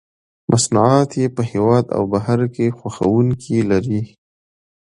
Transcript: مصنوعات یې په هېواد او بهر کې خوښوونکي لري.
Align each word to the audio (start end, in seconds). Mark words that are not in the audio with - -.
مصنوعات 0.51 1.11
یې 1.21 1.27
په 1.35 1.41
هېواد 1.51 1.85
او 1.95 2.03
بهر 2.13 2.39
کې 2.55 2.75
خوښوونکي 2.77 3.57
لري. 3.71 4.01